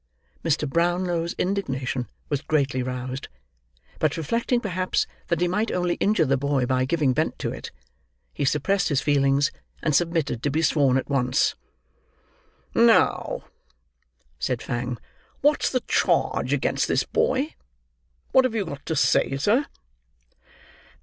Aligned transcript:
Mr. 0.43 0.67
Brownlow's 0.67 1.35
indignation 1.37 2.07
was 2.27 2.41
greatly 2.41 2.81
roused; 2.81 3.27
but 3.99 4.17
reflecting 4.17 4.59
perhaps, 4.59 5.05
that 5.27 5.41
he 5.41 5.47
might 5.47 5.71
only 5.71 5.93
injure 5.97 6.25
the 6.25 6.37
boy 6.37 6.65
by 6.65 6.85
giving 6.85 7.13
vent 7.13 7.37
to 7.37 7.51
it, 7.51 7.69
he 8.33 8.43
suppressed 8.43 8.89
his 8.89 8.99
feelings 8.99 9.51
and 9.83 9.95
submitted 9.95 10.41
to 10.41 10.49
be 10.49 10.63
sworn 10.63 10.97
at 10.97 11.07
once. 11.07 11.53
"Now," 12.73 13.43
said 14.39 14.63
Fang, 14.63 14.97
"what's 15.41 15.69
the 15.71 15.81
charge 15.81 16.51
against 16.51 16.87
this 16.87 17.03
boy? 17.03 17.53
What 18.31 18.43
have 18.43 18.55
you 18.55 18.65
got 18.65 18.83
to 18.87 18.95
say, 18.95 19.37
sir?" 19.37 19.67